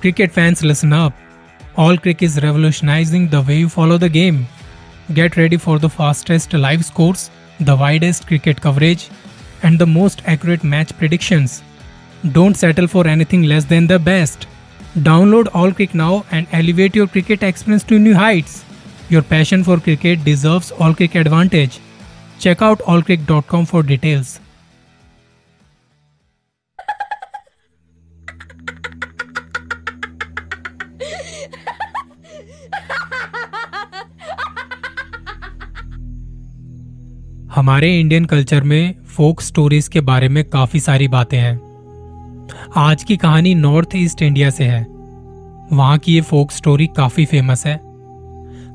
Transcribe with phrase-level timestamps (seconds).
[0.00, 1.12] Cricket fans, listen up.
[1.76, 4.46] All Crick is revolutionizing the way you follow the game.
[5.14, 7.30] Get ready for the fastest live scores,
[7.60, 9.08] the widest cricket coverage,
[9.62, 11.62] and the most accurate match predictions.
[12.32, 14.46] Don't settle for anything less than the best.
[14.98, 18.64] Download All Crick now and elevate your cricket experience to new heights.
[19.08, 21.78] Your passion for cricket deserves All Crick Advantage.
[22.38, 24.40] Check out allcrick.com for details.
[37.56, 41.60] हमारे Indian culture में folk stories के बारे में काफ़ी सारी बातें हैं।
[42.76, 44.86] आज की कहानी नॉर्थ ईस्ट इंडिया से है।
[45.72, 47.80] वहाँ की ये फोक स्टोरी काफ़ी फ़ेमस है।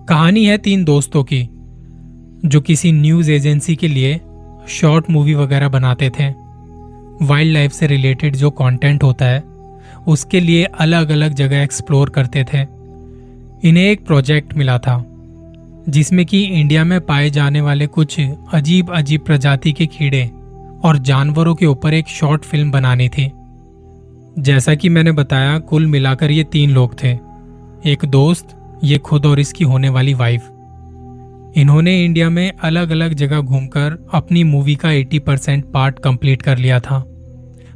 [0.09, 1.49] कहानी है तीन दोस्तों की,
[2.45, 4.22] जो किसी न्यूज़ एजेंसी के लिए
[4.67, 6.30] शॉर्ट मूवी वगैरह बनाते थे।
[7.25, 9.44] वाइल्ड लाइफ से रिलेटेड जो कंटेंट होता है,
[10.08, 12.61] उसके लिए अलग अलग जगह एक्सप्लोर करते थे।
[13.70, 15.11] इन्हें एक प्रोजेक्ट मिला था।
[15.92, 18.20] जिसमें कि इंडिया में पाए जाने वाले कुछ
[18.53, 20.31] अजीब अजीब प्रजाति के कीड़े
[20.83, 23.31] और जानवरों के ऊपर एक शॉर्ट फ़िल्म बनानी थी।
[24.39, 27.11] जैसा कि मैंने बताया, कुल मिलाकर ये तीन लोग थे।
[27.86, 30.50] एक दोस्त, ये खुद और इसकी होने वाली वाइफ
[31.58, 36.58] इन्होंने इंडिया में अलग अलग जगह घूमकर अपनी मूवी का 80 परसेंट पार्ट कंप्लीट कर
[36.58, 37.03] लिया था।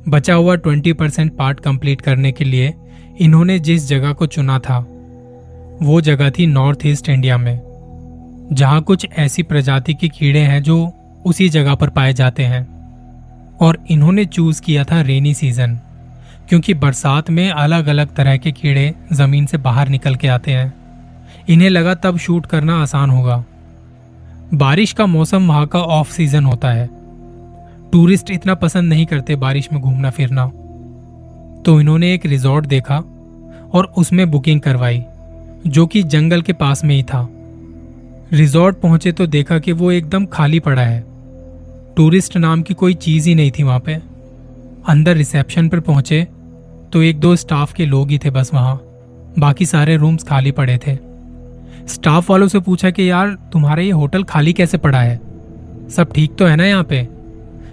[0.08, 2.74] बचा हुआ 20 परसेंट पार्ट कंप्लीट करने के लिए
[3.20, 4.80] इन्होंने जिस जगह को चुना था,
[5.82, 7.75] वो जगह थी नॉर्थ ईस्ट इंडिया में।
[8.54, 10.94] जहाँ कुछ ऐसी प्रजाति के कीड़े हैं जो
[11.26, 12.76] उसी जगह पर पाए जाते हैं।
[13.62, 15.80] और इन्होंने चूज़ किया था रेनी सीज़न
[16.50, 20.74] क्योंकि बरसात में अलग अलग तरह के कीड़े ज़मीन से बाहर निकल के आते हैं।
[21.50, 23.46] इन्हें लगा तब शूट करना आसान होगा।
[24.54, 26.90] बारिश का मौसम वहाँ का ऑफ़ सीज़न होता है।
[27.92, 30.46] टूरिस्ट इतना पसंद नहीं करते बारिश में घूमना फिरना।
[31.66, 32.98] तो इन्होंने एक रिजॉर्ट देखा
[33.74, 35.04] और उसमें बुकिंग करवाई,
[35.68, 37.30] जो कि जंगल के पास में ही था।
[38.34, 41.06] रिजॉर्ट पहुँचे तो देखा कि वो एकदम खाली पड़ा है।
[41.98, 43.94] टूरिस्ट नाम की कोई चीज़ ही नहीं थी वहाँ पे।
[44.88, 46.28] अंदर रिसेप्शन पर पहुँचे
[46.94, 48.76] तो एक दो स्टाफ के लोग ही थे बस वहाँ।
[49.40, 50.98] बाकी सारे रूम्स खाली पड़े थे।
[51.88, 55.22] स्टाफ वालों से पूछा कि यार, तुम्हारा ये होटल खाली कैसे पड़ा है?
[55.90, 57.08] सब ठीक तो है ना यहाँ पे?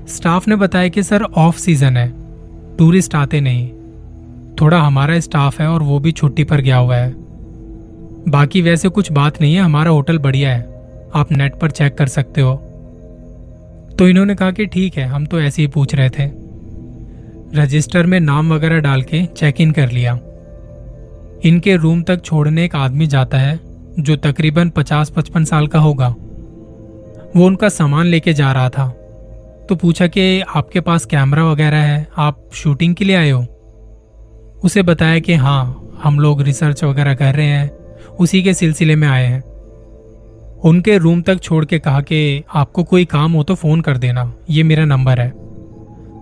[0.08, 2.12] स्टाफ ने बताया कि सर, ऑफ़ सीज़न है।
[2.76, 3.68] टूरिस्ट आते नहीं।
[4.60, 7.21] थोड़ा हमारा स्टाफ है और वो भी छुट्टी पर गया हुआ है।
[8.28, 10.62] बाकी वैसे कुछ बात नहीं है, हमारा होटल बढ़िया है।
[11.14, 12.54] आप नेट पर चेक कर सकते हो।
[13.98, 16.30] तो इन्होंने कहा कि ठीक है, हम तो ऐसे ही पूछ रहे थे।
[17.54, 20.18] रजिस्टर में नाम वगैरह डाल के चेक इन कर लिया।
[21.44, 23.60] इनके रूम तक छोड़ने एक आदमी जाता है,
[23.98, 26.14] जो तकरीबन पचास पचपन साल का होगा।
[27.36, 28.88] वो उनका सामान लेके जा रहा था।
[29.68, 32.08] तो पूछा कि, आपके पास कैमरा वगैरह है?
[32.18, 33.46] आप शूटिंग के लिए आए हो?
[34.64, 37.81] उसे बताया कि हाँ हम लोग रिसर्च वगैरह कर रहे हैं।
[38.20, 39.42] उसी के सिलसिले में आए हैं।
[40.60, 44.32] उनके रूम तक छोड़ के कहा कि आपको कोई काम हो तो फ़ोन कर देना,
[44.50, 45.32] ये मेरा नंबर है।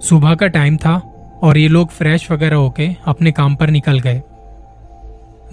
[0.00, 0.94] सुबह का टाइम था
[1.42, 4.22] और ये लोग फ्रेश वगैरह होके अपने काम पर निकल गए।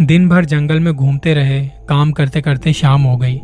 [0.02, 3.42] दिन भर जंगल में घूमते रहे, काम करते करते शाम हो गई।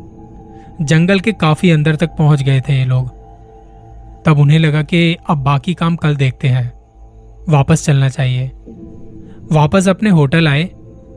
[0.82, 3.09] जंगल के काफ़ी अंदर तक पहुँच गए थे ये लोग।
[4.26, 6.74] तब उन्हें लगा कि अब बाकी काम कल देखते हैं।
[7.50, 8.52] वापस चलना चाहिए।
[9.52, 10.64] वापस अपने होटल आए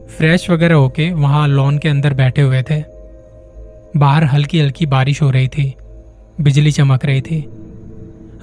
[0.08, 2.84] फ्रेश वगैरह होके वहाँ लॉन के अंदर बैठे हुए थे।
[3.96, 5.74] बाहर हल्की हल्की बारिश हो रही थी।
[6.40, 7.48] बिजली चमक रही थी।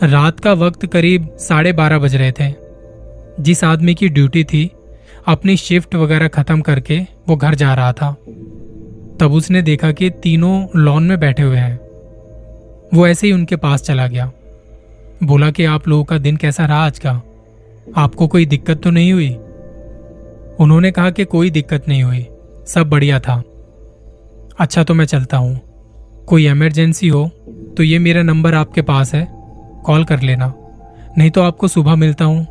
[0.03, 2.53] रात का वक्त करीब साढ़े बारह बज रहे थे।
[3.39, 4.71] जिस आदमी की ड्यूटी थी,
[5.27, 8.11] अपनी शिफ्ट वगैरह खत्म करके वो घर जा रहा था।
[9.19, 11.79] तब उसने देखा कि तीनों लॉन में बैठे हुए हैं।
[12.93, 14.31] वो ऐसे ही उनके पास चला गया।
[15.23, 17.21] बोला कि आप लोगों का दिन कैसा रहा आज का?
[17.97, 19.37] आपको कोई दिक्कत तो नहीं हुई?
[20.59, 22.25] उन्होंने कहा कि कोई दिक्कत नहीं हुई,
[22.67, 23.41] सब बढ़िया था।
[24.59, 25.59] अच्छा तो मैं चलता हूँ।
[26.27, 27.25] कोई इमरजेंसी हो
[27.77, 29.27] तो ये मेरा नंबर आपके पास है।
[29.85, 30.53] कॉल कर लेना।
[31.17, 32.47] नहीं तो आपको सुबह मिलता हूँ।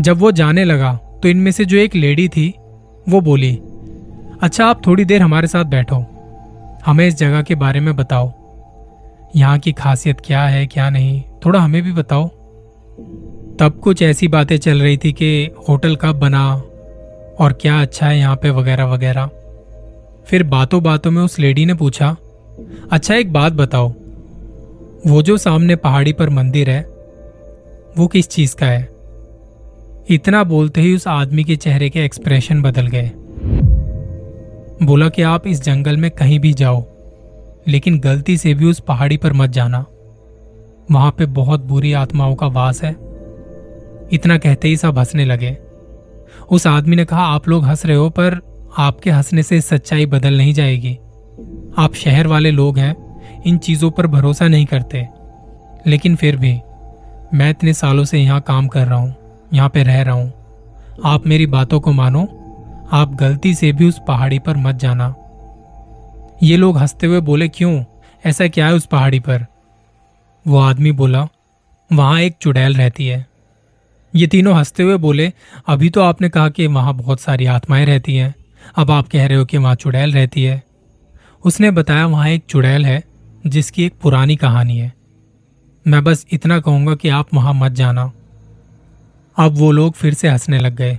[0.00, 0.92] जब वो जाने लगा
[1.22, 2.48] तो इनमें से जो एक लेडी थी,
[3.08, 3.54] वो बोली
[4.42, 6.04] अच्छा आप थोड़ी देर हमारे साथ बैठो।
[6.86, 8.32] हमें इस जगह के बारे में बताओ।
[9.36, 12.28] यहाँ की खासियत क्या है, क्या नहीं, थोड़ा हमें भी बताओ।
[13.58, 16.44] तब कुछ ऐसी बातें चल रही थी कि होटल कब बना
[17.40, 19.30] और क्या अच्छा है यहाँ पे वगैरह वगैरह।
[20.26, 22.16] फिर बातों बातों में उस लेडी ने पूछा
[22.92, 23.88] अच्छा एक बात बताओ,
[25.06, 26.82] वो जो सामने पहाड़ी पर मंदिर है,
[27.98, 28.88] वो किस चीज़ का है?
[30.10, 33.10] इतना बोलते ही उस आदमी के चेहरे के एक्सप्रेशन बदल गए।
[34.82, 36.84] बोला कि आप इस जंगल में कहीं भी जाओ,
[37.68, 39.84] लेकिन गलती से भी उस पहाड़ी पर मत जाना।
[40.90, 42.96] वहाँ पे बहुत बुरी आत्माओं का वास है।
[44.12, 45.56] इतना कहते ही सब हंसने लगे।
[46.50, 48.40] उस आदमी ने कहा, आप लोग हंस रहे हो, पर
[48.78, 50.98] आपके हंसने से सच्चाई बदल नहीं जाएगी।
[51.78, 52.96] आप शहर वाले लोग हैं,
[53.42, 55.08] इन चीज़ों पर भरोसा नहीं करते।
[55.86, 56.60] लेकिन फिर भी,
[57.34, 59.14] मैं इतने सालों से यहाँ काम कर रहा हूँ,
[59.54, 60.32] यहाँ पे रह रहा हूँ।
[61.04, 62.22] आप मेरी बातों को मानो,
[62.92, 65.14] आप गलती से भी उस पहाड़ी पर मत जाना।
[66.42, 67.84] ये लोग हँसते हुए बोले, क्यों?
[68.26, 69.46] ऐसा क्या है उस पहाड़ी पर?
[70.48, 71.28] वो आदमी बोला,
[71.92, 73.26] वहाँ एक चुड़ैल रहती है।
[74.16, 75.32] ये तीनों हँसते हुए बोले,
[75.66, 78.34] अभी तो आपने कहा कि वहाँ बहुत सारी आत्माएँ रहती हैं।
[78.76, 80.62] अब आप कह रहे हो कि वहाँ चुड़ैल रहती है।
[81.44, 83.04] उसने बताया, वहाँ एक चुड़ैल है,
[83.46, 84.92] जिसकी एक पुरानी कहानी है।
[85.86, 88.12] मैं बस इतना कहूँगा कि आप वहाँ मत जाना।
[89.36, 90.98] अब वो लोग फिर से हंसने लग गए।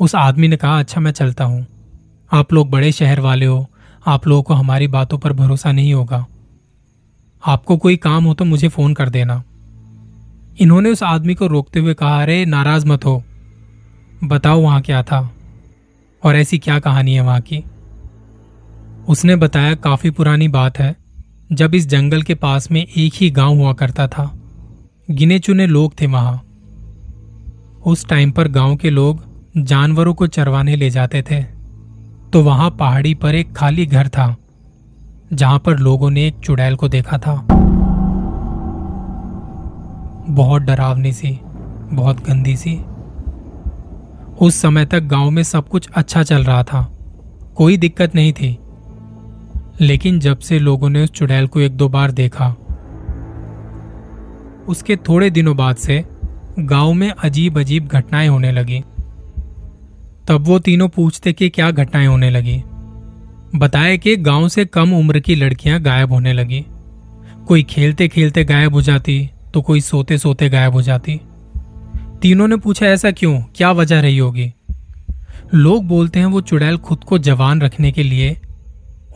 [0.00, 1.66] उस आदमी ने कहा अच्छा मैं चलता हूँ।
[2.32, 3.70] आप लोग बड़े शहर वाले हो।
[4.06, 6.26] आप लोगों को हमारी बातों पर भरोसा नहीं होगा।
[7.46, 9.42] आपको कोई काम हो तो मुझे फ़ोन कर देना।
[10.60, 13.24] इन्होंने उस आदमी को रोकते हुए कहा, अरे, नाराज़ मत हो।
[14.24, 15.34] बताओ वहाँ क्या था
[16.24, 17.64] और ऐसी क्या कहानी है वहाँ की?
[19.08, 20.96] उसने बताया, काफ़ी पुरानी बात है।
[21.52, 24.38] जब इस जंगल के पास में एक ही गाँव हुआ करता था।
[25.10, 26.42] गिने चुने लोग थे वहाँ।
[27.86, 29.24] उस टाइम पर गाँव के लोग
[29.56, 31.42] जानवरों को चरवाने ले जाते थे।
[32.32, 34.36] तो वहाँ पहाड़ी पर एक खाली घर था,
[35.32, 37.55] जहाँ पर लोगों ने एक चुड़ैल को देखा था।
[40.28, 41.38] बहुत डरावनी सी,
[41.92, 42.74] बहुत गंदी सी।
[44.40, 46.82] उस समय तक गाँव में सब कुछ अच्छा चल रहा था,
[47.56, 48.58] कोई दिक्कत नहीं थी।
[49.80, 52.48] लेकिन जब से लोगों ने उस चुड़ैल को एक दो बार देखा,
[54.68, 56.04] उसके थोड़े दिनों बाद से
[56.58, 58.80] गाँव में अजीब अजीब घटनाएँ होने लगी।
[60.28, 62.62] तब वो तीनों पूछते कि क्या घटनाएँ होने लगी।
[63.54, 66.64] बताया कि गाँव से कम उम्र की लड़कियाँ गायब होने लगी।
[67.48, 71.20] कोई खेलते खेलते गायब हो जाती तो कोई सोते सोते गायब हो जाती।
[72.22, 73.40] तीनों ने पूछा, ऐसा क्यों?
[73.54, 74.52] क्या वजह रही होगी?
[75.54, 78.40] लोग बोलते हैं, वो चुड़ैल खुद को जवान रखने के लिए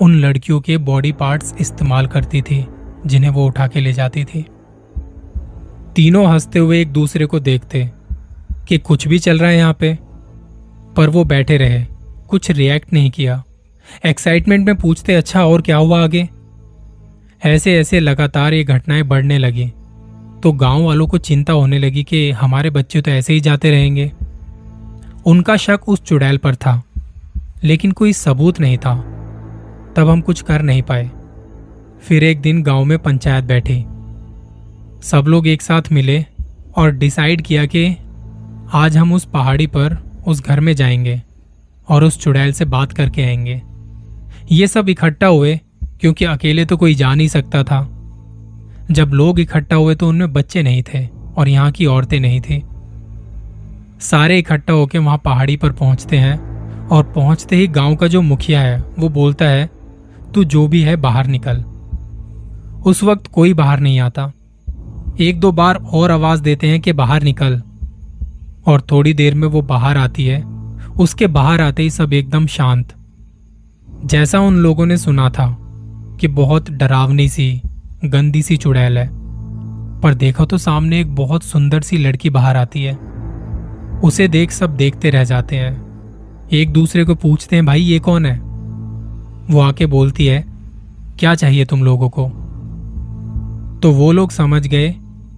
[0.00, 2.66] उन लड़कियों के बॉडी पार्ट्स इस्तेमाल करती थी,
[3.06, 4.46] जिन्हें वो उठा के ले जाती थी।
[5.96, 7.90] तीनों हँसते हुए एक दूसरे को देखते
[8.68, 9.98] कि कुछ भी चल रहा है यहाँ पे,
[10.96, 11.84] पर वो बैठे रहे।
[12.28, 13.44] कुछ रिएक्ट नहीं किया।
[14.06, 16.28] एक्साइटमेंट में पूछते अच्छा और क्या हुआ आगे?
[17.44, 19.72] ऐसे ऐसे लगातार ये घटनाएँ बढ़ने लगी।
[20.42, 24.12] तो गाँव वालों को चिंता होने लगी कि हमारे बच्चे तो ऐसे ही जाते रहेंगे।
[25.26, 26.82] उनका शक उस चुड़ैल पर था,
[27.64, 28.94] लेकिन कोई सबूत नहीं था।
[29.96, 31.10] तब हम कुछ कर नहीं पाए।
[32.02, 33.84] फिर एक दिन गाँव में पंचायत बैठी।
[35.02, 36.24] सब लोग एक साथ मिले
[36.76, 37.96] और डिसाइड किया कि
[38.72, 39.96] आज हम उस पहाड़ी पर
[40.26, 41.22] उस घर में जाएँगे
[41.88, 43.62] और उस चुड़ैल से बात करके आएँगे।
[44.52, 45.60] ये सब इकट्ठा हुए
[46.00, 47.99] क्योंकि अकेले तो कोई जा नहीं सकता था।
[48.90, 52.64] जब लोग इकट्ठा हुए तो उनमें बच्चे नहीं थे और यहाँ की औरतें नहीं थी।
[54.00, 56.38] सारे इकट्ठा होकर वहाँ पहाड़ी पर पहुँचते हैं
[56.88, 59.70] और पहुँचते ही गाँव का जो मुखिया है, वो बोलता है,
[60.34, 61.64] तू जो भी है, बाहर निकल।
[62.86, 64.32] उस वक्त कोई बाहर नहीं आता।
[65.20, 67.62] एक दो बार और आवाज़ देते हैं कि बाहर निकल।
[68.66, 70.42] और थोड़ी देर में वो बाहर आती है।
[71.00, 72.94] उसके बाहर आते ही सब एकदम शांत।
[74.04, 75.56] जैसा उन लोगों ने सुना था
[76.20, 77.62] कि बहुत डरावनी सी
[78.04, 79.10] गंदी सी चुड़ैल है।
[80.00, 82.98] पर देखो तो सामने एक बहुत सुंदर सी लड़की बाहर आती है।
[84.04, 85.90] उसे देख सब देखते रह जाते हैं।
[86.52, 88.40] एक दूसरे को पूछते हैं, भाई, ये कौन है?
[89.50, 90.44] वो आके बोलती है,
[91.18, 92.28] क्या चाहिए तुम लोगों को?
[93.82, 94.94] तो वो लोग समझ गए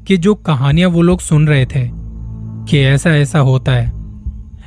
[0.06, 1.90] कि जो कहानियाँ वो लोग सुन रहे थे,
[2.68, 3.92] कि ऐसा ऐसा होता है।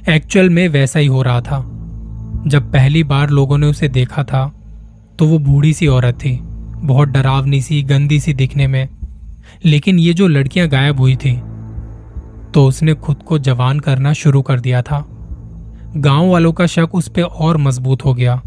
[0.09, 1.71] एक्चुअल में वैसा ही हो रहा था।
[2.47, 4.51] जब पहली बार लोगों ने उसे देखा था
[5.19, 6.43] तो वो बूढ़ी सी औरत थी।
[6.85, 8.87] बहुत डरावनी सी, गंदी सी दिखने में।
[9.65, 11.33] लेकिन ये जो लड़कियाँ गायब हुई थी
[12.53, 15.05] तो उसने खुद को जवान करना शुरू कर दिया था।
[15.97, 18.41] गाँव वालों का शक उस पर और मज़बूत हो गया,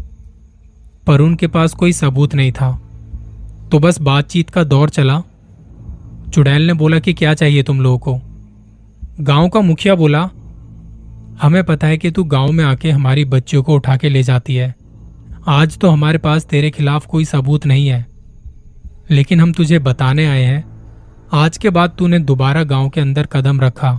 [1.07, 2.71] पर उनके पास कोई सबूत नहीं था।
[3.71, 5.21] तो बस बातचीत का दौर चला।
[6.33, 8.19] चुड़ैल ने बोला कि क्या चाहिए तुम लोगों को?
[9.21, 10.29] गाँव का मुखिया बोला,
[11.41, 14.55] हमें पता है कि तू गाँव में आके हमारी बच्चियों को उठा के ले जाती
[14.55, 14.75] है।
[15.47, 18.08] आज तो हमारे पास तेरे खिलाफ कोई सबूत नहीं है।
[19.09, 20.63] लेकिन हम तुझे बताने आए हैं।
[21.33, 23.91] आज के बाद तूने दोबारा गाँव के अंदर कदम रखा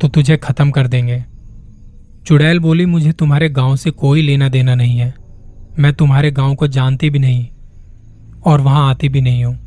[0.00, 1.24] तो तुझे खत्म कर देंगे।
[2.26, 5.14] चुड़ैल बोली, मुझे तुम्हारे गाँव से कोई लेना देना नहीं है।
[5.78, 7.46] मैं तुम्हारे गाँव को जानती भी नहीं
[8.46, 9.58] और वहाँ आती भी नहीं हूँ।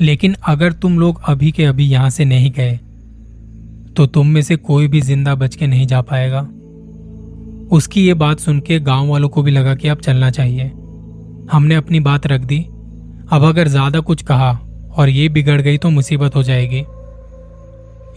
[0.00, 2.78] लेकिन अगर तुम लोग अभी के अभी यहाँ से नहीं गए
[3.96, 6.40] तो तुम में से कोई भी ज़िंदा बच के नहीं जा पाएगा।
[7.72, 10.70] उसकी ये बात सुन के गाँव वालों को भी लगा कि अब चलना चाहिए।
[11.52, 12.58] हमने अपनी बात रख दी
[13.32, 14.50] अब अगर ज़्यादा कुछ कहा
[14.96, 16.84] और ये बिगड़ गई तो मुसीबत हो जाएगी।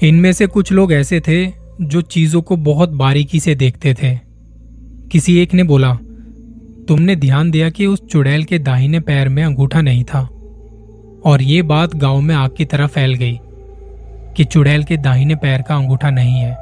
[0.07, 1.45] इनमें से कुछ लोग ऐसे थे
[1.81, 4.15] जो चीज़ों को बहुत बारीकी से देखते थे।
[5.11, 5.93] किसी एक ने बोला,
[6.87, 10.21] तुमने ध्यान दिया कि उस चुड़ैल के दाहिने पैर में अंगूठा नहीं था?
[11.25, 13.39] और ये बात गाँव में आग की तरह फैल गई
[14.37, 16.55] कि चुड़ैल के दाहिने पैर का अंगूठा नहीं है।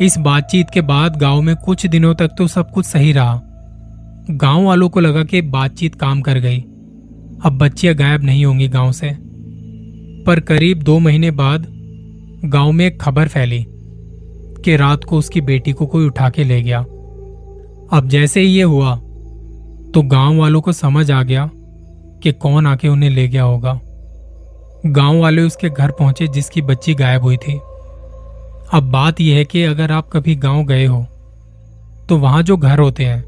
[0.00, 3.40] इस बातचीत के बाद गाँव में कुछ दिनों तक तो सब कुछ सही रहा।
[4.30, 6.64] गाँव वालों को लगा कि बातचीत काम कर गई।
[7.44, 9.10] अब बच्चियाँ गायब नहीं होंगी गाँव से।
[10.26, 11.66] पर करीब दो महीने बाद
[12.44, 13.64] गाँव में एक खबर फैली
[14.64, 16.78] कि रात को उसकी बेटी को कोई उठा के ले गया।
[17.92, 18.94] अब जैसे ही ये हुआ
[19.94, 21.50] तो गाँव वालों को समझ आ गया
[22.22, 23.80] कि कौन आके उन्हें ले गया होगा।
[24.86, 27.54] गाँव वाले उसके घर पहुँचे जिसकी बच्ची गायब हुई थी।
[28.72, 31.02] अब बात यह है कि अगर आप कभी गाँव गए हो
[32.08, 33.22] तो वहाँ जो घर होते हैं,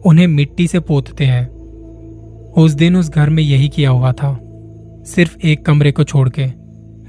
[0.00, 1.57] उन्हें मिट्टी से पोतते हैं।
[2.58, 4.38] उस दिन उस घर में यही किया हुआ था।
[5.04, 6.46] सिर्फ़ एक कमरे को छोड़ के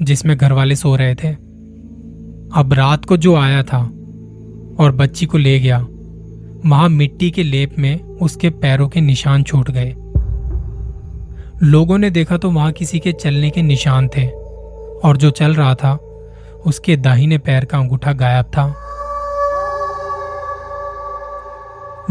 [0.06, 1.32] जिसमें घर वाले सो रहे थे।
[2.56, 3.80] अब रात को जो आया था
[4.80, 5.80] और बच्ची को ले गया,
[6.66, 9.96] वहाँ मिट्टी के लेप में उसके पैरों के निशान छूट गए।
[11.64, 14.28] लोगों ने देखा तो वहाँ किसी के चलने के निशान थे,
[15.04, 15.94] और जो चल रहा था,
[16.66, 18.74] उसके दाहिने पैर का अंगूठा गायब था।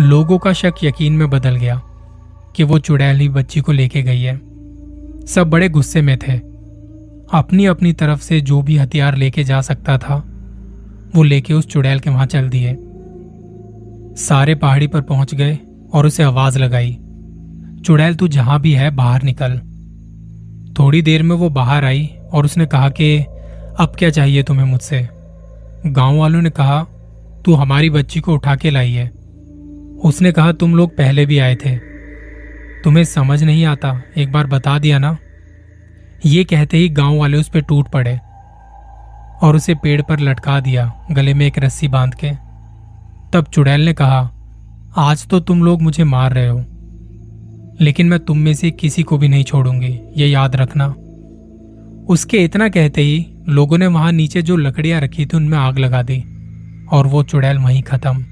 [0.00, 1.82] लोगों का शक यकीन में बदल गया।
[2.58, 4.40] कि वो चुड़ैल बच्ची को लेके गई है।
[5.26, 6.32] सब बड़े गुस्से में थे।
[7.32, 10.24] अपनी अपनी तरफ़ से जो भी हथियार लेके जा सकता था,
[11.16, 12.76] वो लेके उस चुड़ैल के वहाँ चल दिए।
[14.16, 15.58] सारे पहाड़ी पर पहुँच गए
[15.92, 16.98] और उसे आवाज़ लगाई,
[17.84, 19.58] चुड़ैल, तू जहाँ भी है, बाहर निकल।
[20.78, 23.18] थोड़ी देर में वो बाहर आई और उसने कहा कि,
[23.78, 25.08] अब क्या चाहिए तुम्हें मुझसे?
[25.86, 26.86] गाँव वालों ने कहा,
[27.44, 29.08] तू हमारी बच्ची को उठा के लाई है
[30.04, 31.97] उसने कहा, तुम लोग पहले भी आए थे।
[32.84, 35.16] तुम्हें समझ नहीं आता, एक बार बता दिया ना?
[36.26, 38.16] ये कहते ही गाँव वाले उस पर टूट पड़े
[39.42, 42.30] और उसे पेड़ पर लटका दिया, गले में एक रस्सी बाँध के।
[43.32, 44.20] तब चुड़ैल ने कहा,
[44.98, 46.58] आज तो तुम लोग मुझे मार रहे हो,
[47.80, 50.86] लेकिन मैं तुम में से किसी को भी नहीं छोड़ूँगी, ये याद रखना।
[52.08, 56.02] उसके इतना कहते ही लोगों ने वहाँ नीचे जो लकड़ियाँ रखी थी, उनमें आग लगा
[56.02, 56.18] दी
[56.92, 58.24] और वो चुड़ैल वहीं खत्म।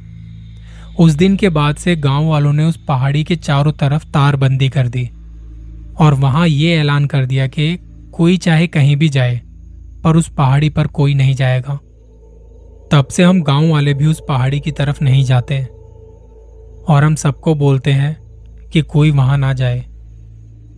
[0.98, 4.88] उस दिन के बाद से गाँव वालों ने उस पहाड़ी के चारों तरफ़ तारबंदी कर
[4.88, 5.10] दी
[6.00, 7.78] और वहाँ ये ऐलान कर दिया कि
[8.12, 9.40] कोई चाहे कहीं भी जाए,
[10.04, 11.74] पर उस पहाड़ी पर कोई नहीं जाएगा।
[12.92, 15.62] तब से हम गाँव वाले भी उस पहाड़ी की तरफ़ नहीं जाते
[16.88, 18.16] और हम सबको बोलते हैं
[18.72, 19.84] कि कोई वहाँ ना जाए।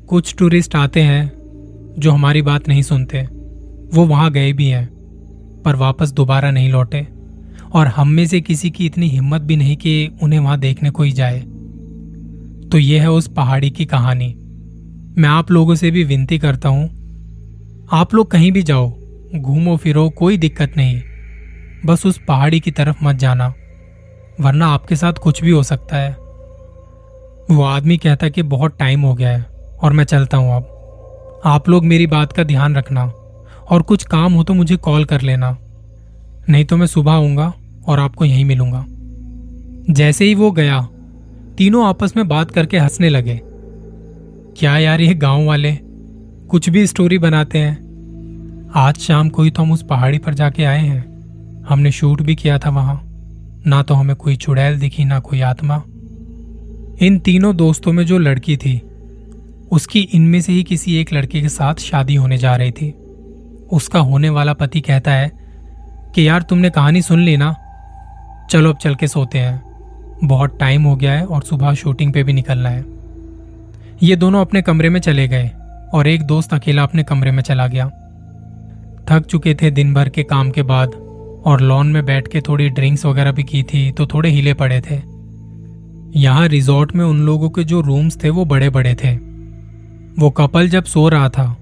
[0.08, 1.32] कुछ टूरिस्ट आते हैं
[1.98, 3.22] जो हमारी बात नहीं सुनते।
[3.94, 4.86] वो वहाँ गए भी हैं,
[5.64, 7.06] पर वापस दोबारा नहीं लौटे।
[7.74, 11.02] और हम में से किसी की इतनी हिम्मत भी नहीं कि उन्हें वहाँ देखने को
[11.02, 11.40] ही जाए।
[12.68, 14.34] तो यह है उस पहाड़ी की कहानी।
[15.18, 16.84] मैं आप लोगों से भी विनती करता हूँ,
[17.92, 18.88] आप लोग कहीं भी जाओ,
[19.34, 21.02] घूमो फिरो, कोई दिक्कत नहीं।
[21.86, 23.54] बस उस पहाड़ी की तरफ़ मत जाना,
[24.40, 26.10] वरना आपके साथ कुछ भी हो सकता है।
[27.50, 29.42] वो आदमी कहता कि बहुत टाइम हो गया है,
[29.82, 33.04] और मैं चलता हूँ अब। आप लोग मेरी बात का ध्यान रखना,
[33.70, 35.56] और कुछ काम हो तो मुझे कॉल कर लेना।
[36.50, 37.52] नहीं तो मैं सुबह आऊँगा
[37.86, 38.84] और आपको यहीं मिलूँगा।
[39.90, 40.88] जैसे ही वो गया,
[41.58, 43.40] तीनों आपस में बात करके हंसने लगे।
[44.56, 45.78] क्या यार ये गाँव वाले
[46.48, 47.88] कुछ भी स्टोरी बनाते हैं?
[48.74, 52.34] आज शाम को ही तो हम उस पहाड़ी पर जाके आए हैं। हमने शूट भी
[52.34, 53.02] किया था वहाँ।
[53.66, 55.82] ना तो हमें कोई चुड़ैल दिखी, ना कोई आत्मा।
[57.06, 58.82] इन तीनों दोस्तों में जो लड़की थी,
[59.72, 62.90] उसकी इनमें से ही किसी एक लड़के के साथ शादी होने जा रही थी।
[63.72, 65.47] उसका होने वाला पति कहता है
[66.14, 67.54] कि यार तुमने कहानी सुन ली ना?
[68.50, 69.62] चलो अब चल के सोते हैं।
[70.24, 72.84] बहुत टाइम हो गया है और सुबह शूटिंग पे भी निकलना है।
[74.02, 75.50] ये दोनों अपने कमरे में चले गए
[75.94, 77.88] और एक दोस्त अकेला अपने कमरे में चला गया।
[79.08, 80.88] थक चुके थे दिन भर के काम के बाद
[81.46, 84.80] और लॉन में बैठ के थोड़ी ड्रिंक्स वगैरह भी की थी तो थोड़े हिले पड़े
[84.80, 85.00] थे।
[86.18, 89.14] यहाँ रिजॉर्ट में उन लोगों के जो रूम्स थे वो बड़े बड़े थे।
[90.18, 91.56] वो कपल जब सो रहा था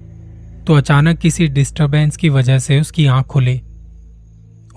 [0.67, 3.61] तो अचानक किसी डिस्टरबेंस की वजह से उसकी आँख खुली।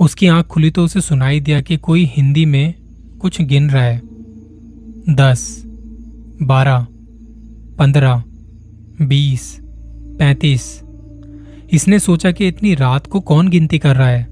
[0.01, 2.75] उसकी आँख खुली तो उसे सुनाई दिया कि कोई हिंदी में
[3.21, 4.03] कुछ गिन रहा है।
[5.11, 5.63] दस,
[6.43, 6.87] बारह,
[7.79, 8.23] पंद्रह,
[9.03, 9.59] बीस,
[10.19, 10.83] पैंतीस।
[11.73, 14.29] इसने सोचा कि इतनी रात को कौन गिनती कर रहा है।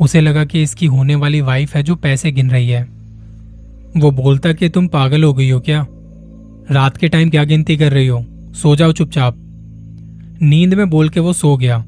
[0.00, 2.84] उसे लगा कि इसकी होने वाली वाइफ है जो पैसे गिन रही है।
[3.96, 5.86] वो बोलता कि तुम पागल हो गई हो क्या?
[6.70, 8.26] रात के टाइम क्या गिनती कर रही हो?
[8.30, 9.36] सो जाओ चुपचाप।
[10.42, 11.84] नींद में बोल के वो सो गया।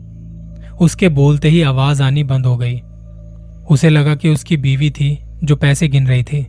[0.80, 2.80] उसके बोलते ही आवाज़ आनी बंद हो गई।
[3.70, 6.46] उसे लगा कि उसकी बीवी थी, जो पैसे गिन रही थी।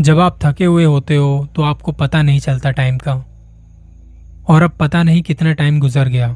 [0.00, 3.12] जब आप थके हुए होते हो तो आपको पता नहीं चलता टाइम का।
[4.48, 6.28] और अब पता नहीं कितना टाइम गुजर गया।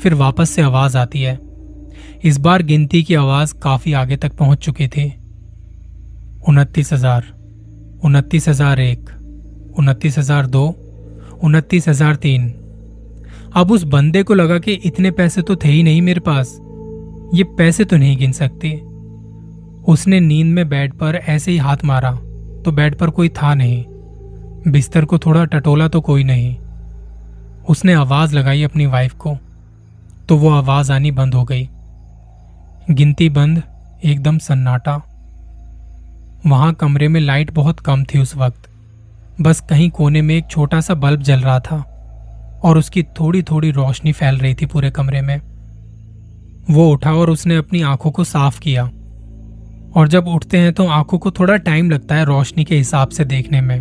[0.00, 1.38] फिर वापस से आवाज़ आती है।
[2.24, 5.06] इस बार गिनती की आवाज़ काफ़ी आगे तक पहुँच चुकी थी।
[6.48, 7.24] उनतीस हज़ार
[8.04, 9.08] उनतीस हज़ार एक,
[9.78, 10.66] उनतीस हज़ार दो,
[11.42, 12.48] उनतीस हज़ार तीन
[13.56, 16.58] अब उस बंदे को लगा कि इतने पैसे तो थे ही नहीं मेरे पास।
[17.34, 18.72] ये पैसे तो नहीं गिन सकते।
[19.88, 22.12] उसने नींद में बेड पर ऐसे ही हाथ मारा
[22.64, 23.84] तो बेड पर कोई था नहीं।
[24.72, 26.56] बिस्तर को थोड़ा टटोला तो कोई नहीं।
[27.68, 29.36] उसने आवाज़ लगाई अपनी वाइफ को
[30.28, 31.68] तो वो आवाज़ आनी बंद हो गई।
[32.90, 33.62] गिनती बंद,
[34.04, 34.96] एकदम सन्नाटा।
[36.46, 38.70] वहाँ कमरे में लाइट बहुत कम थी उस वक्त।
[39.40, 41.92] बस कहीं कोने में एक छोटा सा बल्ब जल रहा था।
[42.66, 45.40] और उसकी थोड़ी थोड़ी रोशनी फैल रही थी पूरे कमरे में।
[46.70, 48.84] वो उठा और उसने अपनी आँखों को साफ़ किया।
[49.96, 53.24] और जब उठते हैं तो आँखों को थोड़ा टाइम लगता है रोशनी के हिसाब से
[53.24, 53.78] देखने में।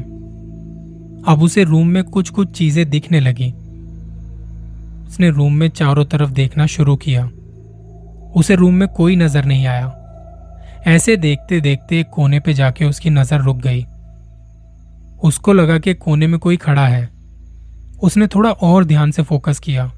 [1.27, 3.51] अब उसे रूम में कुछ कुछ चीज़ें दिखने लगी।
[5.07, 7.25] उसने रूम में चारों तरफ़ देखना शुरू किया।
[8.35, 10.01] उसे रूम में कोई नज़र नहीं आया।
[10.87, 13.85] ऐसे देखते देखते कोने पे जाके उसकी नज़र रुक गई।
[15.23, 17.14] उसको लगा कि कोने में कोई खड़ा है।
[18.03, 19.91] उसने थोड़ा और ध्यान से फोकस किया।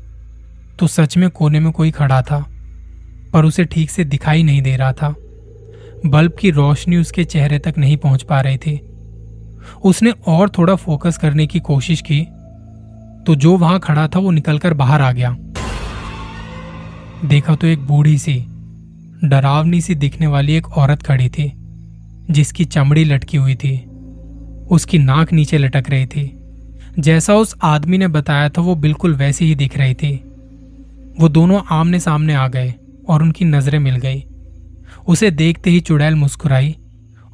[0.79, 2.39] तो सच में कोने में कोई खड़ा था,
[3.33, 5.15] पर उसे ठीक से दिखाई नहीं दे रहा था।
[6.05, 8.79] बल्ब की रोशनी उसके चेहरे तक नहीं पहुँच पा रही थी।
[9.83, 12.21] उसने और थोड़ा फोकस करने की कोशिश की
[13.25, 15.35] तो जो वहाँ खड़ा था वो निकलकर बाहर आ गया।
[17.25, 18.35] देखा तो एक बूढ़ी सी,
[19.23, 21.51] डरावनी सी दिखने वाली एक औरत खड़ी थी,
[22.31, 23.77] जिसकी चमड़ी लटकी हुई थी।
[24.71, 26.25] उसकी नाक नीचे लटक रही थी।
[26.99, 30.15] जैसा उस आदमी ने बताया था, वो बिल्कुल वैसी ही दिख रही थी।
[31.19, 32.73] वो दोनों आमने सामने आ गए
[33.09, 34.23] और उनकी नज़रें मिल गई।
[35.07, 36.75] उसे देखते ही चुड़ैल मुस्कुराई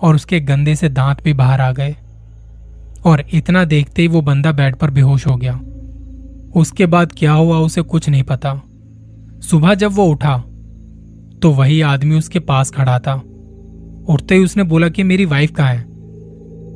[0.01, 1.95] और उसके गंदे से दांत भी बाहर आ गए
[3.05, 5.59] और इतना देखते ही वो बंदा बेड पर बेहोश हो गया।
[6.55, 8.61] उसके बाद क्या हुआ उसे कुछ नहीं पता।
[9.41, 10.37] सुबह जब वो उठा
[11.41, 13.13] तो वही आदमी उसके पास खड़ा था।
[14.09, 15.81] उठते ही उसने बोला कि मेरी वाइफ कहाँ है?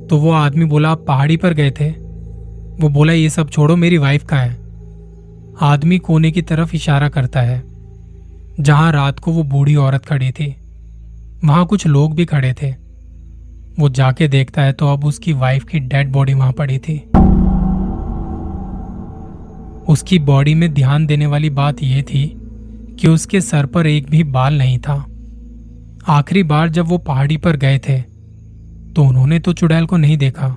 [0.07, 2.06] तो वो आदमी बोला, आप पहाड़ी पर गए थे?
[2.79, 4.57] वो बोला, ये सब छोड़ो, मेरी वाइफ कहाँ है?
[5.61, 7.61] आदमी कोने की तरफ़ इशारा करता है,
[8.59, 10.55] जहाँ रात को वो बूढ़ी औरत खड़ी थी।
[11.45, 12.69] वहाँ कुछ लोग भी खड़े थे।
[13.79, 16.97] वो जाके देखता है तो अब उसकी वाइफ की डेड बॉडी वहाँ पड़ी थी।
[19.87, 22.25] उसकी बॉडी में ध्यान देने वाली बात यह थी
[22.99, 25.05] कि उसके सर पर एक भी बाल नहीं था।
[26.07, 27.99] आखिरी बार जब वो पहाड़ी पर गए थे
[28.93, 30.55] तो उन्होंने तो चुड़ैल को नहीं देखा।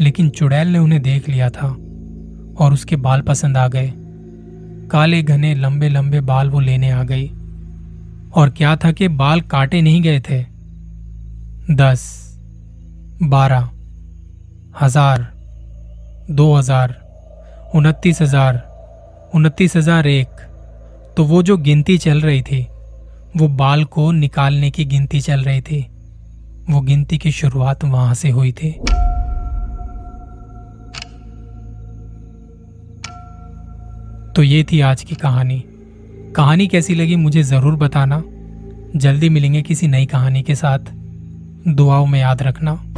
[0.00, 1.66] लेकिन चुड़ैल ने उन्हें देख लिया था
[2.56, 3.92] और उसके बाल पसंद आ गए।
[4.90, 7.26] काले, घने, लंबे लंबे बाल वो लेने आ गई।
[8.32, 10.42] और क्या था कि बाल काटे नहीं गए थे?
[11.70, 12.02] दस,
[13.22, 13.68] बारह,
[14.80, 15.26] हज़ार,
[16.30, 16.96] दो हज़ार,
[17.74, 18.62] उनतीस हज़ार
[19.34, 20.40] उनतीस हज़ार एक।
[21.16, 22.66] तो वो जो गिनती चल रही थी,
[23.36, 25.80] वो बाल को निकालने की गिनती चल रही थी।
[26.70, 28.70] वो गिनती की शुरुआत वहाँ से हुई थी।
[34.42, 35.64] तो ये थी आज की कहानी।
[36.36, 38.22] कहानी कैसी लगी मुझे ज़रूर बताना।
[38.96, 40.78] जल्दी मिलेंगे किसी नई कहानी के साथ।
[41.68, 42.91] दुआओं में याद रखना।